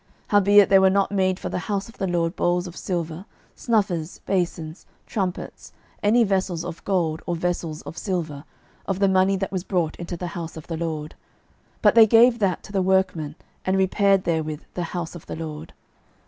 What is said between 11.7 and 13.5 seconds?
But they gave that to the workmen,